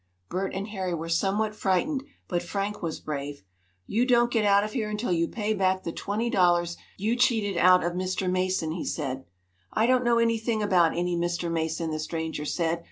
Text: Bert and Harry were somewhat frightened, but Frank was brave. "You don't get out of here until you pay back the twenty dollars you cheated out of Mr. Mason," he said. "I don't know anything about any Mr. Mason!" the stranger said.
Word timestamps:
Bert 0.29 0.55
and 0.55 0.69
Harry 0.69 0.95
were 0.95 1.09
somewhat 1.09 1.53
frightened, 1.53 2.03
but 2.27 2.41
Frank 2.41 2.81
was 2.81 2.99
brave. 2.99 3.43
"You 3.85 4.07
don't 4.07 4.31
get 4.31 4.43
out 4.45 4.63
of 4.63 4.73
here 4.73 4.89
until 4.89 5.11
you 5.11 5.27
pay 5.27 5.53
back 5.53 5.83
the 5.83 5.91
twenty 5.91 6.27
dollars 6.27 6.75
you 6.97 7.15
cheated 7.15 7.55
out 7.55 7.83
of 7.83 7.93
Mr. 7.93 8.27
Mason," 8.27 8.71
he 8.71 8.83
said. 8.83 9.25
"I 9.71 9.85
don't 9.85 10.03
know 10.03 10.17
anything 10.17 10.63
about 10.63 10.97
any 10.97 11.15
Mr. 11.15 11.51
Mason!" 11.51 11.91
the 11.91 11.99
stranger 11.99 12.45
said. 12.45 12.79